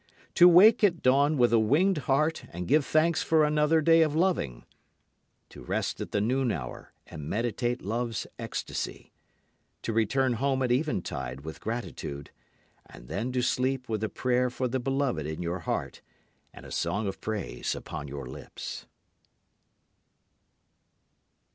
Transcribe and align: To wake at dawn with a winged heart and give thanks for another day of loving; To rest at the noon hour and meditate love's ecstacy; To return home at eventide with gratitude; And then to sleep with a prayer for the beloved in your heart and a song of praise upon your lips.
To 0.33 0.47
wake 0.49 0.83
at 0.83 1.03
dawn 1.03 1.37
with 1.37 1.53
a 1.53 1.59
winged 1.59 1.99
heart 2.09 2.45
and 2.51 2.67
give 2.67 2.83
thanks 2.87 3.21
for 3.21 3.43
another 3.45 3.81
day 3.81 4.01
of 4.01 4.15
loving; 4.15 4.65
To 5.49 5.61
rest 5.63 6.01
at 6.01 6.09
the 6.09 6.19
noon 6.19 6.51
hour 6.51 6.91
and 7.05 7.29
meditate 7.29 7.83
love's 7.83 8.25
ecstacy; 8.39 9.13
To 9.83 9.93
return 9.93 10.33
home 10.41 10.63
at 10.63 10.71
eventide 10.71 11.41
with 11.41 11.61
gratitude; 11.61 12.31
And 12.87 13.09
then 13.09 13.31
to 13.33 13.43
sleep 13.43 13.87
with 13.89 14.03
a 14.03 14.09
prayer 14.09 14.49
for 14.49 14.67
the 14.67 14.79
beloved 14.79 15.27
in 15.27 15.43
your 15.43 15.59
heart 15.59 16.01
and 16.51 16.65
a 16.65 16.71
song 16.71 17.05
of 17.07 17.21
praise 17.21 17.75
upon 17.75 18.07
your 18.07 18.25
lips. 18.27 18.87